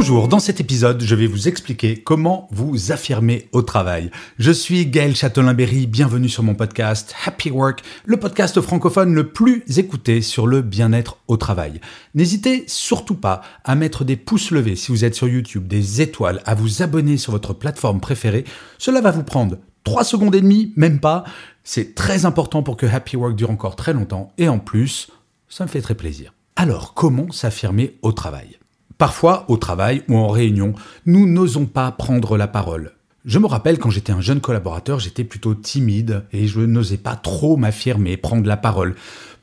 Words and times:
Bonjour, 0.00 0.28
dans 0.28 0.38
cet 0.38 0.60
épisode, 0.60 1.02
je 1.02 1.14
vais 1.14 1.26
vous 1.26 1.46
expliquer 1.46 2.02
comment 2.02 2.48
vous 2.52 2.90
affirmer 2.90 3.50
au 3.52 3.60
travail. 3.60 4.10
Je 4.38 4.50
suis 4.50 4.86
Gaël 4.86 5.14
Châtelain-Berry, 5.14 5.86
bienvenue 5.86 6.30
sur 6.30 6.42
mon 6.42 6.54
podcast 6.54 7.14
Happy 7.26 7.50
Work, 7.50 7.82
le 8.06 8.16
podcast 8.16 8.62
francophone 8.62 9.12
le 9.12 9.28
plus 9.28 9.62
écouté 9.76 10.22
sur 10.22 10.46
le 10.46 10.62
bien-être 10.62 11.18
au 11.28 11.36
travail. 11.36 11.82
N'hésitez 12.14 12.64
surtout 12.66 13.14
pas 13.14 13.42
à 13.62 13.74
mettre 13.74 14.04
des 14.04 14.16
pouces 14.16 14.52
levés 14.52 14.74
si 14.74 14.90
vous 14.90 15.04
êtes 15.04 15.14
sur 15.14 15.28
YouTube, 15.28 15.68
des 15.68 16.00
étoiles, 16.00 16.40
à 16.46 16.54
vous 16.54 16.80
abonner 16.80 17.18
sur 17.18 17.32
votre 17.32 17.52
plateforme 17.52 18.00
préférée. 18.00 18.44
Cela 18.78 19.02
va 19.02 19.10
vous 19.10 19.22
prendre 19.22 19.58
3 19.84 20.04
secondes 20.04 20.34
et 20.34 20.40
demie, 20.40 20.72
même 20.76 21.00
pas. 21.00 21.24
C'est 21.62 21.94
très 21.94 22.24
important 22.24 22.62
pour 22.62 22.78
que 22.78 22.86
Happy 22.86 23.18
Work 23.18 23.36
dure 23.36 23.50
encore 23.50 23.76
très 23.76 23.92
longtemps 23.92 24.32
et 24.38 24.48
en 24.48 24.60
plus, 24.60 25.10
ça 25.50 25.64
me 25.64 25.68
fait 25.68 25.82
très 25.82 25.94
plaisir. 25.94 26.32
Alors, 26.56 26.94
comment 26.94 27.30
s'affirmer 27.30 27.98
au 28.00 28.12
travail? 28.12 28.59
Parfois, 29.00 29.46
au 29.48 29.56
travail 29.56 30.02
ou 30.10 30.16
en 30.18 30.28
réunion, 30.28 30.74
nous 31.06 31.26
n'osons 31.26 31.64
pas 31.64 31.90
prendre 31.90 32.36
la 32.36 32.46
parole. 32.46 32.92
Je 33.24 33.38
me 33.38 33.46
rappelle 33.46 33.78
quand 33.78 33.88
j'étais 33.88 34.12
un 34.12 34.20
jeune 34.20 34.42
collaborateur, 34.42 34.98
j'étais 34.98 35.24
plutôt 35.24 35.54
timide 35.54 36.24
et 36.34 36.46
je 36.46 36.60
n'osais 36.60 36.98
pas 36.98 37.16
trop 37.16 37.56
m'affirmer, 37.56 38.18
prendre 38.18 38.46
la 38.46 38.58
parole. 38.58 38.94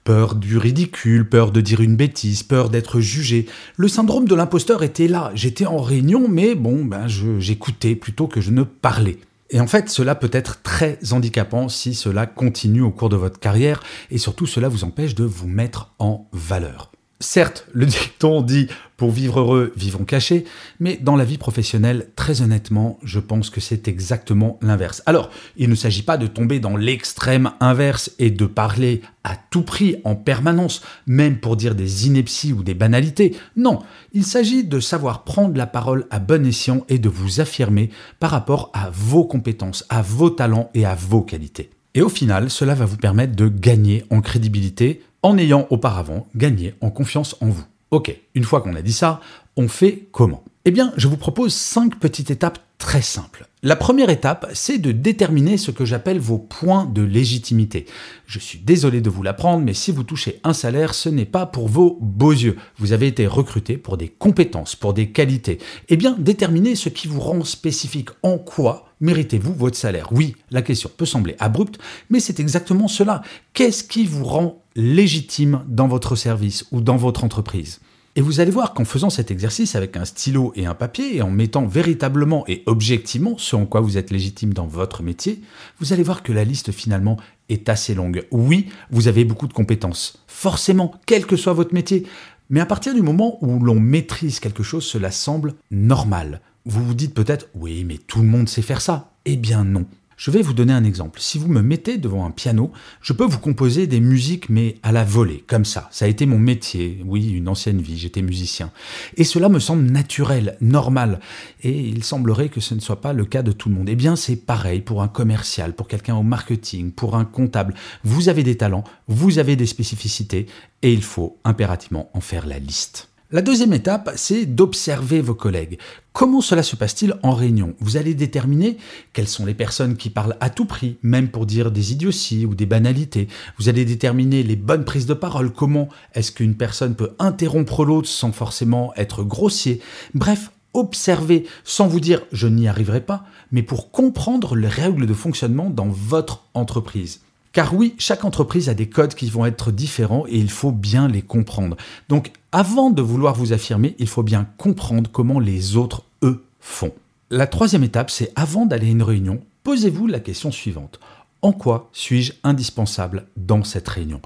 Peur 0.04 0.36
du 0.36 0.60
ridicule, 0.60 1.28
peur 1.28 1.52
de 1.52 1.60
dire 1.60 1.82
une 1.82 1.96
bêtise, 1.96 2.44
peur 2.44 2.70
d'être 2.70 3.00
jugé. 3.00 3.48
Le 3.78 3.88
syndrome 3.88 4.28
de 4.28 4.36
l'imposteur 4.36 4.84
était 4.84 5.08
là. 5.08 5.32
J'étais 5.34 5.66
en 5.66 5.82
réunion, 5.82 6.28
mais 6.30 6.54
bon, 6.54 6.86
ben 6.86 7.08
j'écoutais 7.08 7.96
plutôt 7.96 8.28
que 8.28 8.42
je 8.42 8.52
ne 8.52 8.62
parlais. 8.62 9.18
Et 9.50 9.60
en 9.60 9.66
fait, 9.66 9.90
cela 9.90 10.14
peut 10.14 10.30
être 10.34 10.62
très 10.62 11.00
handicapant 11.10 11.68
si 11.68 11.96
cela 11.96 12.28
continue 12.28 12.84
au 12.84 12.92
cours 12.92 13.10
de 13.10 13.16
votre 13.16 13.40
carrière 13.40 13.82
et 14.12 14.20
surtout 14.20 14.46
cela 14.46 14.70
vous 14.70 14.84
empêche 14.84 15.16
de 15.16 15.24
vous 15.24 15.48
mettre 15.48 15.96
en 15.98 16.28
valeur. 16.32 16.92
Certes, 17.20 17.66
le 17.74 17.88
dicton 17.88 18.44
dit 18.44 18.68
pour 18.96 19.10
vivre 19.10 19.40
heureux, 19.40 19.74
vivons 19.76 20.06
cachés, 20.06 20.46
mais 20.80 20.98
dans 21.02 21.16
la 21.16 21.24
vie 21.24 21.40
professionnelle, 21.40 22.10
très 22.16 22.42
honnêtement, 22.44 23.00
je 23.04 23.20
pense 23.20 23.50
que 23.50 23.60
c'est 23.60 23.88
exactement 23.88 24.60
l'inverse. 24.62 25.02
Alors, 25.08 25.32
il 25.56 25.70
ne 25.70 25.76
s'agit 25.76 26.04
pas 26.04 26.18
de 26.18 26.28
tomber 26.28 26.60
dans 26.60 26.78
l'extrême 26.78 27.52
inverse 27.60 28.12
et 28.20 28.30
de 28.30 28.46
parler 28.46 29.02
à 29.24 29.36
tout 29.36 29.64
prix 29.64 29.96
en 30.04 30.16
permanence, 30.16 30.82
même 31.08 31.40
pour 31.40 31.58
dire 31.58 31.74
des 31.74 32.06
inepties 32.06 32.54
ou 32.54 32.62
des 32.62 32.76
banalités. 32.76 33.36
Non, 33.56 33.80
il 34.14 34.24
s'agit 34.24 34.64
de 34.64 34.80
savoir 34.80 35.24
prendre 35.24 35.58
la 35.58 35.68
parole 35.68 36.06
à 36.12 36.20
bon 36.20 36.46
escient 36.46 36.86
et 36.88 37.00
de 37.00 37.10
vous 37.10 37.40
affirmer 37.40 37.90
par 38.20 38.30
rapport 38.30 38.70
à 38.74 38.92
vos 38.92 39.26
compétences, 39.26 39.86
à 39.90 40.04
vos 40.04 40.30
talents 40.30 40.70
et 40.76 40.86
à 40.86 40.94
vos 40.94 41.22
qualités. 41.22 41.72
Et 41.98 42.02
au 42.04 42.10
final, 42.10 42.52
cela 42.52 42.76
va 42.76 42.86
vous 42.86 42.98
permettre 42.98 43.36
de 43.36 43.48
gagner 43.48 44.06
en 44.12 44.22
crédibilité, 44.22 45.02
en 45.22 45.38
ayant 45.38 45.68
auparavant 45.70 46.28
gagné 46.36 46.76
en 46.82 46.90
confiance 46.90 47.36
en 47.42 47.48
vous. 47.48 47.66
Ok, 47.92 48.16
une 48.36 48.44
fois 48.44 48.62
qu'on 48.62 48.76
a 48.76 48.82
dit 48.82 48.94
ça, 48.94 49.22
on 49.56 49.68
fait 49.68 50.08
comment? 50.12 50.44
Eh 50.66 50.72
bien, 50.72 50.92
je 50.98 51.08
vous 51.08 51.16
propose 51.16 51.54
cinq 51.54 51.98
petites 51.98 52.30
étapes 52.30 52.60
très 52.78 53.02
simples. 53.02 53.48
La 53.64 53.78
première 53.78 54.10
étape, 54.10 54.50
c'est 54.54 54.78
de 54.78 54.92
déterminer 54.92 55.58
ce 55.58 55.72
que 55.72 55.86
j'appelle 55.86 56.20
vos 56.20 56.38
points 56.38 56.86
de 56.86 57.02
légitimité. 57.02 57.86
Je 58.26 58.38
suis 58.38 58.60
désolé 58.60 59.00
de 59.00 59.10
vous 59.10 59.24
l'apprendre, 59.24 59.64
mais 59.64 59.74
si 59.74 59.92
vous 59.92 60.04
touchez 60.04 60.40
un 60.44 60.54
salaire, 60.54 60.94
ce 60.94 61.08
n'est 61.08 61.26
pas 61.26 61.46
pour 61.46 61.70
vos 61.70 61.98
beaux 62.02 62.34
yeux. 62.34 62.58
Vous 62.78 62.92
avez 62.92 63.08
été 63.08 63.26
recruté 63.26 63.78
pour 63.78 63.98
des 63.98 64.10
compétences, 64.10 64.76
pour 64.76 64.94
des 64.94 65.10
qualités. 65.10 65.58
Eh 65.88 65.96
bien, 65.96 66.16
déterminez 66.20 66.76
ce 66.76 66.90
qui 66.90 67.08
vous 67.08 67.22
rend 67.22 67.44
spécifique. 67.46 68.10
En 68.22 68.38
quoi 68.38 68.90
méritez-vous 69.00 69.54
votre 69.54 69.78
salaire? 69.78 70.10
Oui, 70.12 70.36
la 70.52 70.62
question 70.62 70.92
peut 70.96 71.06
sembler 71.06 71.36
abrupte, 71.40 71.80
mais 72.10 72.20
c'est 72.20 72.40
exactement 72.40 72.88
cela. 72.88 73.22
Qu'est-ce 73.54 73.84
qui 73.84 74.06
vous 74.06 74.26
rend 74.26 74.62
légitime 74.78 75.66
dans 75.68 75.90
votre 75.90 76.16
service 76.16 76.66
ou 76.72 76.80
dans 76.80 76.96
votre 76.96 77.26
entreprise 77.26 77.82
et 78.18 78.22
vous 78.22 78.40
allez 78.40 78.50
voir 78.50 78.74
qu'en 78.74 78.84
faisant 78.84 79.12
cet 79.12 79.30
exercice 79.30 79.76
avec 79.76 79.96
un 79.96 80.04
stylo 80.04 80.52
et 80.56 80.66
un 80.66 80.74
papier 80.74 81.18
et 81.18 81.22
en 81.22 81.30
mettant 81.30 81.68
véritablement 81.68 82.44
et 82.48 82.64
objectivement 82.66 83.38
ce 83.38 83.56
en 83.56 83.68
quoi 83.68 83.80
vous 83.80 83.96
êtes 83.96 84.10
légitime 84.10 84.56
dans 84.56 84.66
votre 84.66 85.04
métier, 85.04 85.44
vous 85.80 85.94
allez 85.94 86.02
voir 86.02 86.24
que 86.24 86.34
la 86.34 86.44
liste 86.44 86.72
finalement 86.72 87.18
est 87.48 87.70
assez 87.70 87.94
longue. 87.94 88.26
Oui, 88.32 88.70
vous 88.90 89.08
avez 89.08 89.24
beaucoup 89.24 89.48
de 89.48 89.54
compétences, 89.54 90.18
forcément, 90.26 90.96
quel 91.06 91.28
que 91.28 91.36
soit 91.36 91.54
votre 91.54 91.76
métier. 91.76 92.08
Mais 92.50 92.60
à 92.60 92.66
partir 92.66 92.96
du 92.96 93.04
moment 93.04 93.38
où 93.46 93.60
l'on 93.64 93.80
maîtrise 93.80 94.40
quelque 94.40 94.64
chose, 94.64 94.84
cela 94.84 95.12
semble 95.12 95.54
normal. 95.70 96.42
Vous 96.66 96.84
vous 96.84 96.96
dites 96.96 97.14
peut-être, 97.14 97.50
oui, 97.54 97.84
mais 97.84 98.00
tout 98.00 98.22
le 98.22 98.28
monde 98.28 98.50
sait 98.50 98.64
faire 98.64 98.82
ça. 98.82 99.12
Eh 99.26 99.36
bien 99.36 99.64
non. 99.64 99.86
Je 100.18 100.32
vais 100.32 100.42
vous 100.42 100.54
donner 100.54 100.74
un 100.74 100.84
exemple. 100.84 101.20
Si 101.22 101.38
vous 101.38 101.48
me 101.48 101.62
mettez 101.62 102.00
devant 102.00 102.26
un 102.26 102.32
piano, 102.32 102.72
je 103.02 103.14
peux 103.14 103.24
vous 103.24 103.38
composer 103.38 103.86
des 103.86 104.00
musiques, 104.00 104.50
mais 104.50 104.78
à 104.82 104.92
la 104.92 105.04
volée, 105.04 105.44
comme 105.46 105.64
ça. 105.64 105.88
Ça 105.92 106.06
a 106.06 106.08
été 106.08 106.26
mon 106.26 106.40
métier. 106.40 107.04
Oui, 107.06 107.30
une 107.30 107.48
ancienne 107.48 107.82
vie, 107.82 108.00
j'étais 108.00 108.24
musicien. 108.24 108.72
Et 109.16 109.24
cela 109.24 109.48
me 109.48 109.60
semble 109.60 109.84
naturel, 109.84 110.58
normal. 110.60 111.20
Et 111.62 111.80
il 111.80 112.04
semblerait 112.04 112.50
que 112.50 112.62
ce 112.62 112.74
ne 112.74 112.80
soit 112.80 113.00
pas 113.00 113.14
le 113.14 113.26
cas 113.26 113.44
de 113.44 113.52
tout 113.52 113.70
le 113.70 113.76
monde. 113.76 113.90
Eh 113.90 113.96
bien, 113.96 114.16
c'est 114.16 114.38
pareil 114.38 114.82
pour 114.82 115.04
un 115.04 115.08
commercial, 115.08 115.74
pour 115.74 115.88
quelqu'un 115.88 116.16
au 116.16 116.24
marketing, 116.24 116.92
pour 116.92 117.16
un 117.16 117.24
comptable. 117.24 117.76
Vous 118.04 118.28
avez 118.28 118.42
des 118.42 118.58
talents, 118.58 118.86
vous 119.08 119.38
avez 119.38 119.56
des 119.56 119.68
spécificités, 119.68 120.48
et 120.82 120.92
il 120.92 121.04
faut 121.04 121.38
impérativement 121.44 122.10
en 122.16 122.22
faire 122.22 122.48
la 122.48 122.58
liste. 122.58 123.10
La 123.30 123.42
deuxième 123.42 123.74
étape, 123.74 124.12
c'est 124.16 124.46
d'observer 124.46 125.20
vos 125.20 125.36
collègues. 125.36 125.80
Comment 126.14 126.40
cela 126.40 126.64
se 126.64 126.78
passe-t-il 126.78 127.14
en 127.24 127.34
réunion? 127.34 127.76
Vous 127.82 127.98
allez 127.98 128.14
déterminer 128.14 128.78
quelles 129.12 129.28
sont 129.28 129.46
les 129.46 129.54
personnes 129.54 129.98
qui 129.98 130.10
parlent 130.10 130.38
à 130.40 130.50
tout 130.50 130.64
prix, 130.64 130.96
même 131.04 131.28
pour 131.28 131.46
dire 131.46 131.70
des 131.70 131.92
idioties 131.92 132.46
ou 132.46 132.56
des 132.56 132.66
banalités. 132.66 133.28
Vous 133.58 133.68
allez 133.68 133.84
déterminer 133.84 134.44
les 134.44 134.56
bonnes 134.56 134.86
prises 134.86 135.08
de 135.08 135.14
parole. 135.14 135.52
Comment 135.52 135.90
est-ce 136.16 136.32
qu'une 136.32 136.56
personne 136.56 136.96
peut 136.96 137.16
interrompre 137.20 137.84
l'autre 137.84 138.08
sans 138.08 138.32
forcément 138.32 138.94
être 138.96 139.26
grossier 139.26 139.82
Bref, 140.14 140.52
observez 140.74 141.46
sans 141.66 141.88
vous 141.88 142.00
dire 142.00 142.22
je 142.32 142.48
n'y 142.48 142.70
arriverai 142.70 143.02
pas, 143.02 143.26
mais 143.52 143.62
pour 143.62 143.92
comprendre 143.92 144.56
les 144.56 144.70
règles 144.70 145.06
de 145.06 145.14
fonctionnement 145.14 145.70
dans 145.70 145.90
votre 145.90 146.46
entreprise. 146.54 147.20
Car 147.54 147.74
oui, 147.74 147.96
chaque 147.98 148.26
entreprise 148.26 148.70
a 148.70 148.74
des 148.74 148.90
codes 148.90 149.16
qui 149.16 149.30
vont 149.30 149.46
être 149.46 149.72
différents 149.72 150.26
et 150.28 150.38
il 150.38 150.50
faut 150.50 150.72
bien 150.72 151.08
les 151.08 151.22
comprendre. 151.22 151.78
Donc 152.10 152.32
avant 152.52 152.90
de 152.90 153.02
vouloir 153.02 153.36
vous 153.36 153.54
affirmer, 153.54 153.96
il 154.00 154.08
faut 154.08 154.24
bien 154.24 154.48
comprendre 154.58 155.10
comment 155.12 155.40
les 155.40 155.76
autres, 155.76 156.04
eux, 156.24 156.46
font. 156.60 156.94
La 157.30 157.48
troisième 157.48 157.84
étape, 157.84 158.10
c'est 158.10 158.32
avant 158.36 158.66
d'aller 158.66 158.88
à 158.88 158.92
une 158.92 159.04
réunion, 159.04 159.42
posez-vous 159.64 160.08
la 160.08 160.20
question 160.20 160.52
suivante. 160.52 161.00
En 161.42 161.52
quoi 161.52 161.90
suis-je 161.94 162.34
indispensable 162.44 163.28
dans 163.36 163.64
cette 163.64 163.88
réunion? 163.88 164.22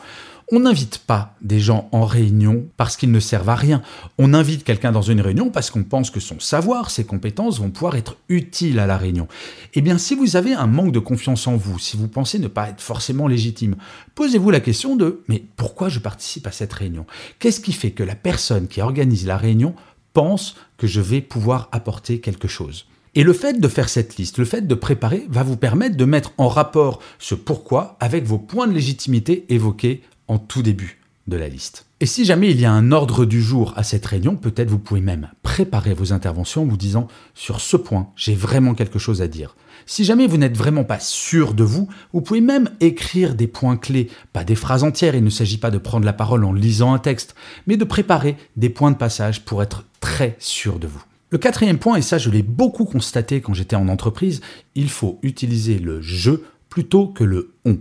On 0.51 0.59
n'invite 0.59 0.97
pas 1.00 1.35
des 1.41 1.59
gens 1.59 1.88
en 1.94 2.06
réunion 2.06 2.66
parce 2.75 2.97
qu'ils 2.97 3.12
ne 3.12 3.22
servent 3.22 3.50
à 3.50 3.56
rien. 3.56 3.81
On 4.17 4.34
invite 4.34 4.66
quelqu'un 4.66 4.91
dans 4.91 5.01
une 5.01 5.22
réunion 5.22 5.50
parce 5.50 5.72
qu'on 5.72 5.84
pense 5.84 6.12
que 6.12 6.19
son 6.19 6.39
savoir, 6.39 6.91
ses 6.91 7.06
compétences 7.06 7.59
vont 7.59 7.69
pouvoir 7.69 7.95
être 7.95 8.17
utiles 8.28 8.79
à 8.79 8.85
la 8.85 8.97
réunion. 8.97 9.29
Eh 9.73 9.81
bien, 9.81 9.97
si 9.97 10.13
vous 10.13 10.35
avez 10.35 10.53
un 10.53 10.67
manque 10.67 10.91
de 10.91 11.00
confiance 11.00 11.47
en 11.47 11.56
vous, 11.56 11.80
si 11.80 11.95
vous 11.95 12.09
pensez 12.09 12.38
ne 12.38 12.50
pas 12.50 12.69
être 12.69 12.81
forcément 12.81 13.27
légitime, 13.27 13.77
posez-vous 14.13 14.51
la 14.51 14.59
question 14.59 14.98
de 14.98 15.21
mais 15.30 15.42
pourquoi 15.56 15.88
je 15.88 16.00
participe 16.00 16.48
à 16.48 16.51
cette 16.51 16.74
réunion? 16.74 17.06
Qu'est-ce 17.39 17.62
qui 17.62 17.71
fait 17.71 17.92
que 17.92 18.03
la 18.03 18.15
personne 18.15 18.68
qui 18.68 18.81
organise 18.81 19.25
la 19.25 19.38
réunion 19.38 19.74
pense 20.13 20.56
que 20.77 20.88
je 20.88 21.00
vais 21.00 21.21
pouvoir 21.21 21.69
apporter 21.71 22.19
quelque 22.19 22.50
chose? 22.50 22.88
Et 23.13 23.24
le 23.24 23.33
fait 23.33 23.59
de 23.59 23.68
faire 23.68 23.89
cette 23.89 24.15
liste, 24.15 24.38
le 24.38 24.45
fait 24.45 24.65
de 24.65 24.75
préparer, 24.75 25.25
va 25.30 25.44
vous 25.44 25.57
permettre 25.57 25.98
de 25.98 26.06
mettre 26.06 26.31
en 26.38 26.48
rapport 26.48 27.00
ce 27.19 27.36
pourquoi 27.36 27.98
avec 28.00 28.24
vos 28.24 28.38
points 28.38 28.68
de 28.68 28.74
légitimité 28.74 29.45
évoqués 29.50 30.01
en 30.31 30.38
tout 30.38 30.63
début 30.63 30.98
de 31.28 31.36
la 31.36 31.50
liste. 31.50 31.86
Et 32.00 32.06
si 32.06 32.24
jamais 32.24 32.50
il 32.50 32.60
y 32.60 32.66
a 32.66 32.72
un 32.72 32.94
ordre 32.94 33.25
du 33.25 33.42
jour 33.42 33.74
à 33.75 33.83
cette 33.83 34.06
réunion, 34.06 34.38
peut-être 34.38 34.69
vous 34.69 34.80
pouvez 34.80 35.01
même 35.01 35.30
préparer 35.44 35.94
vos 35.94 36.13
interventions 36.13 36.63
en 36.63 36.66
vous 36.66 36.78
disant 36.78 37.07
sur 37.36 37.60
ce 37.60 37.75
point, 37.75 38.10
j'ai 38.16 38.33
vraiment 38.33 38.74
quelque 38.74 38.98
chose 38.98 39.22
à 39.22 39.28
dire. 39.28 39.56
Si 39.86 40.06
jamais 40.06 40.28
vous 40.28 40.38
n'êtes 40.38 40.57
vraiment 40.57 40.86
pas 40.86 41.00
sûr 41.00 41.54
de 41.54 41.66
vous, 41.66 41.89
vous 42.13 42.22
pouvez 42.22 42.39
même 42.39 42.69
écrire 42.80 43.36
des 43.36 43.48
points 43.48 43.75
clés, 43.75 44.10
pas 44.31 44.45
des 44.45 44.56
phrases 44.56 44.83
entières, 44.83 45.16
il 45.16 45.24
ne 45.24 45.30
s'agit 45.30 45.57
pas 45.57 45.69
de 45.69 45.78
prendre 45.78 46.06
la 46.06 46.13
parole 46.13 46.45
en 46.45 46.54
lisant 46.54 46.94
un 46.94 47.00
texte, 47.00 47.36
mais 47.68 47.75
de 47.75 47.84
préparer 47.84 48.38
des 48.56 48.69
points 48.69 48.92
de 48.92 48.98
passage 48.98 49.44
pour 49.44 49.62
être 49.62 49.86
très 50.00 50.38
sûr 50.39 50.80
de 50.80 50.88
vous. 50.88 51.04
Le 51.30 51.38
quatrième 51.38 51.77
point, 51.77 51.98
et 51.98 52.01
ça 52.01 52.18
je 52.18 52.30
l'ai 52.30 52.42
beaucoup 52.42 52.86
constaté 52.86 53.42
quand 53.42 53.54
j'étais 53.54 53.75
en 53.75 53.89
entreprise, 53.89 54.39
il 54.75 54.89
faut 54.89 55.19
utiliser 55.24 55.77
le 55.77 56.01
je 56.01 56.31
plutôt 56.71 57.07
que 57.07 57.23
le 57.23 57.53
on. 57.65 57.77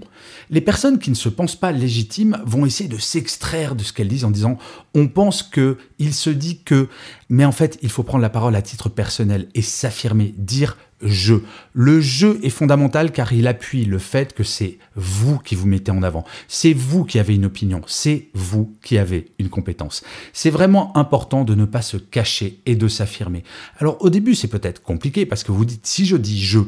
Les 0.50 0.60
personnes 0.60 0.98
qui 0.98 1.10
ne 1.10 1.14
se 1.14 1.30
pensent 1.30 1.56
pas 1.56 1.72
légitimes 1.72 2.42
vont 2.44 2.66
essayer 2.66 2.90
de 2.90 2.98
s'extraire 2.98 3.76
de 3.76 3.84
ce 3.84 3.94
qu'elles 3.94 4.08
disent 4.08 4.24
en 4.24 4.32
disant 4.32 4.58
on 4.94 5.08
pense 5.08 5.42
que, 5.42 5.78
il 5.98 6.12
se 6.12 6.28
dit 6.28 6.62
que, 6.62 6.88
mais 7.30 7.44
en 7.44 7.52
fait 7.52 7.78
il 7.82 7.88
faut 7.88 8.02
prendre 8.02 8.20
la 8.20 8.28
parole 8.28 8.56
à 8.56 8.62
titre 8.62 8.88
personnel 8.90 9.48
et 9.54 9.62
s'affirmer, 9.62 10.34
dire 10.36 10.76
je. 11.02 11.34
Le 11.72 12.00
je 12.00 12.44
est 12.44 12.50
fondamental 12.50 13.12
car 13.12 13.32
il 13.32 13.46
appuie 13.46 13.84
le 13.84 13.98
fait 13.98 14.34
que 14.34 14.42
c'est 14.42 14.78
vous 14.96 15.38
qui 15.38 15.54
vous 15.54 15.66
mettez 15.66 15.90
en 15.90 16.02
avant, 16.02 16.24
c'est 16.48 16.72
vous 16.72 17.04
qui 17.04 17.18
avez 17.18 17.34
une 17.34 17.46
opinion, 17.46 17.80
c'est 17.86 18.28
vous 18.34 18.74
qui 18.82 18.98
avez 18.98 19.30
une 19.38 19.48
compétence. 19.48 20.02
C'est 20.32 20.50
vraiment 20.50 20.96
important 20.96 21.44
de 21.44 21.54
ne 21.54 21.64
pas 21.64 21.82
se 21.82 21.96
cacher 21.96 22.60
et 22.66 22.74
de 22.74 22.88
s'affirmer. 22.88 23.44
Alors 23.78 23.96
au 24.00 24.10
début 24.10 24.34
c'est 24.34 24.48
peut-être 24.48 24.82
compliqué 24.82 25.26
parce 25.26 25.44
que 25.44 25.52
vous 25.52 25.64
dites 25.64 25.86
si 25.86 26.06
je 26.06 26.16
dis 26.16 26.42
je, 26.42 26.60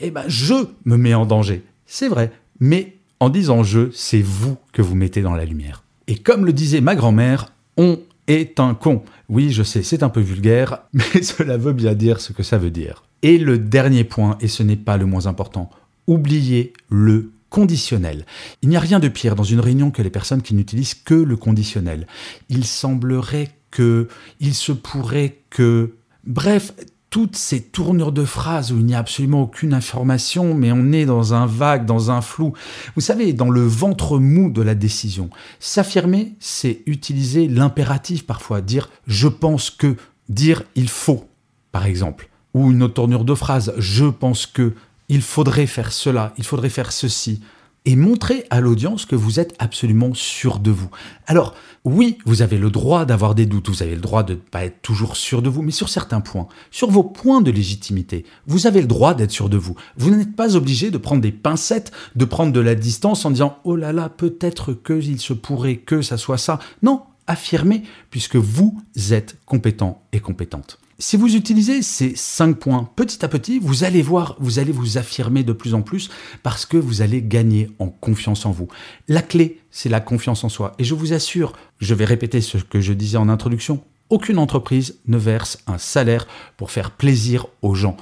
eh 0.00 0.10
ben 0.10 0.24
je 0.26 0.54
me 0.84 0.96
mets 0.96 1.14
en 1.14 1.26
danger. 1.26 1.62
C'est 1.86 2.08
vrai, 2.08 2.32
mais 2.60 2.96
en 3.18 3.28
disant 3.28 3.62
je, 3.62 3.90
c'est 3.92 4.22
vous 4.22 4.56
que 4.72 4.82
vous 4.82 4.94
mettez 4.94 5.22
dans 5.22 5.34
la 5.34 5.44
lumière. 5.44 5.84
Et 6.06 6.16
comme 6.16 6.44
le 6.44 6.52
disait 6.52 6.80
ma 6.80 6.96
grand-mère, 6.96 7.52
on 7.76 8.00
est 8.30 8.60
un 8.60 8.74
con. 8.74 9.02
Oui, 9.28 9.50
je 9.50 9.62
sais, 9.62 9.82
c'est 9.82 10.02
un 10.02 10.08
peu 10.08 10.20
vulgaire, 10.20 10.82
mais 10.92 11.22
cela 11.22 11.56
veut 11.56 11.72
bien 11.72 11.94
dire 11.94 12.20
ce 12.20 12.32
que 12.32 12.42
ça 12.42 12.58
veut 12.58 12.70
dire. 12.70 13.04
Et 13.22 13.38
le 13.38 13.58
dernier 13.58 14.04
point, 14.04 14.38
et 14.40 14.48
ce 14.48 14.62
n'est 14.62 14.76
pas 14.76 14.96
le 14.96 15.06
moins 15.06 15.26
important, 15.26 15.70
oubliez 16.06 16.72
le 16.88 17.32
conditionnel. 17.50 18.24
Il 18.62 18.68
n'y 18.68 18.76
a 18.76 18.80
rien 18.80 19.00
de 19.00 19.08
pire 19.08 19.34
dans 19.34 19.44
une 19.44 19.60
réunion 19.60 19.90
que 19.90 20.02
les 20.02 20.10
personnes 20.10 20.42
qui 20.42 20.54
n'utilisent 20.54 20.94
que 20.94 21.14
le 21.14 21.36
conditionnel. 21.36 22.06
Il 22.48 22.64
semblerait 22.64 23.50
que, 23.70 24.08
il 24.38 24.54
se 24.54 24.72
pourrait 24.72 25.38
que, 25.50 25.94
bref, 26.24 26.72
toutes 27.10 27.34
ces 27.36 27.60
tournures 27.60 28.12
de 28.12 28.24
phrases 28.24 28.72
où 28.72 28.78
il 28.78 28.86
n'y 28.86 28.94
a 28.94 28.98
absolument 28.98 29.42
aucune 29.42 29.74
information, 29.74 30.54
mais 30.54 30.70
on 30.72 30.92
est 30.92 31.04
dans 31.04 31.34
un 31.34 31.44
vague, 31.44 31.84
dans 31.84 32.12
un 32.12 32.20
flou. 32.20 32.52
Vous 32.94 33.00
savez, 33.00 33.32
dans 33.32 33.50
le 33.50 33.66
ventre 33.66 34.18
mou 34.18 34.50
de 34.50 34.62
la 34.62 34.76
décision. 34.76 35.28
S'affirmer, 35.58 36.34
c'est 36.38 36.82
utiliser 36.86 37.48
l'impératif 37.48 38.26
parfois, 38.26 38.60
dire 38.60 38.88
je 39.08 39.26
pense 39.26 39.70
que, 39.70 39.96
dire 40.28 40.62
il 40.76 40.88
faut, 40.88 41.28
par 41.72 41.84
exemple. 41.84 42.28
Ou 42.54 42.70
une 42.70 42.82
autre 42.82 42.94
tournure 42.94 43.24
de 43.24 43.34
phrase, 43.34 43.74
je 43.76 44.06
pense 44.06 44.46
que, 44.46 44.74
il 45.08 45.22
faudrait 45.22 45.66
faire 45.66 45.92
cela, 45.92 46.32
il 46.38 46.44
faudrait 46.44 46.68
faire 46.68 46.92
ceci 46.92 47.40
et 47.84 47.96
montrer 47.96 48.44
à 48.50 48.60
l'audience 48.60 49.06
que 49.06 49.16
vous 49.16 49.40
êtes 49.40 49.54
absolument 49.58 50.12
sûr 50.14 50.58
de 50.58 50.70
vous. 50.70 50.90
Alors, 51.26 51.54
oui, 51.84 52.18
vous 52.26 52.42
avez 52.42 52.58
le 52.58 52.70
droit 52.70 53.06
d'avoir 53.06 53.34
des 53.34 53.46
doutes, 53.46 53.70
vous 53.70 53.82
avez 53.82 53.94
le 53.94 54.00
droit 54.00 54.22
de 54.22 54.34
ne 54.34 54.38
pas 54.38 54.64
être 54.64 54.82
toujours 54.82 55.16
sûr 55.16 55.40
de 55.40 55.48
vous, 55.48 55.62
mais 55.62 55.70
sur 55.70 55.88
certains 55.88 56.20
points, 56.20 56.46
sur 56.70 56.90
vos 56.90 57.02
points 57.02 57.40
de 57.40 57.50
légitimité, 57.50 58.26
vous 58.46 58.66
avez 58.66 58.82
le 58.82 58.86
droit 58.86 59.14
d'être 59.14 59.30
sûr 59.30 59.48
de 59.48 59.56
vous. 59.56 59.76
Vous 59.96 60.10
n'êtes 60.10 60.36
pas 60.36 60.56
obligé 60.56 60.90
de 60.90 60.98
prendre 60.98 61.22
des 61.22 61.32
pincettes, 61.32 61.90
de 62.16 62.24
prendre 62.26 62.52
de 62.52 62.60
la 62.60 62.74
distance 62.74 63.24
en 63.24 63.30
disant 63.30 63.58
oh 63.64 63.76
là 63.76 63.92
là, 63.92 64.10
peut-être 64.10 64.74
que 64.74 65.00
il 65.00 65.18
se 65.18 65.32
pourrait 65.32 65.76
que 65.76 66.02
ça 66.02 66.18
soit 66.18 66.38
ça. 66.38 66.58
Non, 66.82 67.02
affirmez, 67.26 67.82
puisque 68.10 68.36
vous 68.36 68.78
êtes 69.10 69.38
compétent 69.46 70.02
et 70.12 70.20
compétente. 70.20 70.78
Si 71.02 71.16
vous 71.16 71.34
utilisez 71.34 71.80
ces 71.80 72.14
cinq 72.14 72.58
points 72.58 72.90
petit 72.94 73.24
à 73.24 73.28
petit, 73.28 73.58
vous 73.58 73.84
allez 73.84 74.02
voir, 74.02 74.36
vous 74.38 74.58
allez 74.58 74.70
vous 74.70 74.98
affirmer 74.98 75.42
de 75.42 75.54
plus 75.54 75.72
en 75.72 75.80
plus 75.80 76.10
parce 76.42 76.66
que 76.66 76.76
vous 76.76 77.00
allez 77.00 77.22
gagner 77.22 77.70
en 77.78 77.88
confiance 77.88 78.44
en 78.44 78.50
vous. 78.50 78.68
La 79.08 79.22
clé, 79.22 79.62
c'est 79.70 79.88
la 79.88 80.00
confiance 80.00 80.44
en 80.44 80.50
soi. 80.50 80.74
Et 80.78 80.84
je 80.84 80.94
vous 80.94 81.14
assure, 81.14 81.54
je 81.78 81.94
vais 81.94 82.04
répéter 82.04 82.42
ce 82.42 82.58
que 82.58 82.82
je 82.82 82.92
disais 82.92 83.16
en 83.16 83.30
introduction, 83.30 83.82
aucune 84.10 84.36
entreprise 84.36 84.98
ne 85.06 85.16
verse 85.16 85.62
un 85.66 85.78
salaire 85.78 86.26
pour 86.58 86.70
faire 86.70 86.90
plaisir 86.90 87.46
aux 87.62 87.74
gens 87.74 87.96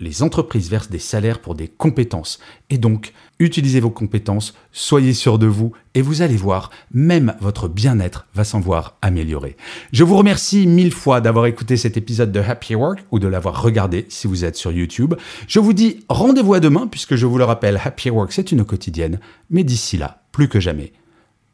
les 0.00 0.22
entreprises 0.22 0.70
versent 0.70 0.90
des 0.90 0.98
salaires 0.98 1.40
pour 1.40 1.54
des 1.54 1.68
compétences. 1.68 2.40
Et 2.70 2.78
donc, 2.78 3.12
utilisez 3.38 3.80
vos 3.80 3.90
compétences, 3.90 4.54
soyez 4.72 5.12
sûr 5.12 5.38
de 5.38 5.46
vous, 5.46 5.72
et 5.94 6.02
vous 6.02 6.22
allez 6.22 6.36
voir, 6.36 6.70
même 6.92 7.34
votre 7.40 7.68
bien-être 7.68 8.26
va 8.34 8.44
s'en 8.44 8.60
voir 8.60 8.96
amélioré. 9.02 9.56
Je 9.92 10.02
vous 10.02 10.16
remercie 10.16 10.66
mille 10.66 10.92
fois 10.92 11.20
d'avoir 11.20 11.46
écouté 11.46 11.76
cet 11.76 11.96
épisode 11.96 12.32
de 12.32 12.40
Happy 12.40 12.74
Work 12.74 13.04
ou 13.10 13.18
de 13.18 13.28
l'avoir 13.28 13.62
regardé 13.62 14.06
si 14.08 14.26
vous 14.26 14.44
êtes 14.44 14.56
sur 14.56 14.72
YouTube. 14.72 15.14
Je 15.46 15.60
vous 15.60 15.74
dis 15.74 16.00
rendez-vous 16.08 16.54
à 16.54 16.60
demain, 16.60 16.86
puisque 16.86 17.16
je 17.16 17.26
vous 17.26 17.38
le 17.38 17.44
rappelle, 17.44 17.80
Happy 17.82 18.10
Work 18.10 18.32
c'est 18.32 18.52
une 18.52 18.64
quotidienne, 18.64 19.20
mais 19.50 19.64
d'ici 19.64 19.98
là, 19.98 20.22
plus 20.32 20.48
que 20.48 20.60
jamais, 20.60 20.92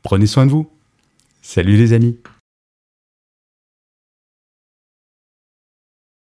prenez 0.02 0.26
soin 0.26 0.46
de 0.46 0.50
vous. 0.50 0.70
Salut 1.42 1.76
les 1.76 1.92
amis 1.92 2.16